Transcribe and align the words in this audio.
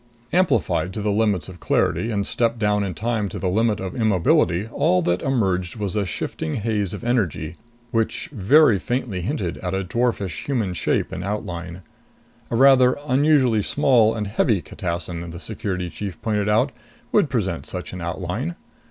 Amplified 0.33 0.93
to 0.95 1.01
the 1.03 1.11
limits 1.11 1.47
of 1.47 1.59
clarity 1.59 2.09
and 2.09 2.25
stepped 2.25 2.57
down 2.57 2.83
in 2.83 2.95
time 2.95 3.29
to 3.29 3.37
the 3.37 3.49
limit 3.51 3.79
of 3.79 3.95
immobility, 3.95 4.65
all 4.65 5.03
that 5.03 5.21
emerged 5.21 5.75
was 5.75 5.95
a 5.95 6.07
shifting 6.07 6.55
haze 6.55 6.91
of 6.95 7.03
energy, 7.03 7.55
which 7.91 8.27
very 8.31 8.79
faintly 8.79 9.21
hinted 9.21 9.59
at 9.59 9.75
a 9.75 9.83
dwarfish 9.83 10.45
human 10.45 10.73
shape 10.73 11.13
in 11.13 11.21
outline. 11.21 11.83
A 12.49 12.55
rather 12.55 12.97
unusually 13.07 13.61
small 13.61 14.15
and 14.15 14.25
heavy 14.25 14.59
catassin, 14.59 15.29
the 15.29 15.39
Security 15.39 15.87
chief 15.91 16.19
pointed 16.23 16.49
out, 16.49 16.71
would 17.11 17.29
present 17.29 17.67
such 17.67 17.93
an 17.93 18.01
outline. 18.01 18.55